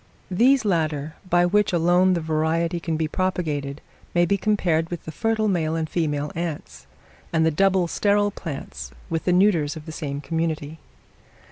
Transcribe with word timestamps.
These 0.31 0.65
latter, 0.65 1.13
by 1.29 1.45
which 1.45 1.71
alone 1.71 2.15
the 2.15 2.21
variety 2.21 2.79
can 2.79 2.97
be 2.97 3.07
propagated, 3.07 3.81
may 4.15 4.25
be 4.25 4.35
compared 4.35 4.89
with 4.89 5.05
the 5.05 5.11
fertile 5.11 5.47
male 5.47 5.75
and 5.75 5.87
female 5.87 6.31
ants, 6.33 6.87
and 7.31 7.45
the 7.45 7.51
double 7.51 7.87
sterile 7.87 8.31
plants 8.31 8.89
with 9.11 9.25
the 9.25 9.31
neuters 9.31 9.75
of 9.75 9.85
the 9.85 9.91
same 9.91 10.19
community. 10.19 10.79